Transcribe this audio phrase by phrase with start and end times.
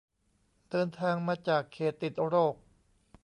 [0.69, 2.55] เดินทางมาจากเขตติดโรค